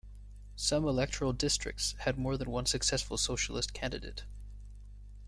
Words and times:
Some 0.55 0.83
electoral 0.87 1.31
districts 1.31 1.93
had 1.99 2.17
more 2.17 2.35
than 2.35 2.49
one 2.49 2.65
successful 2.65 3.19
socialist 3.19 3.75
candidate. 3.75 4.23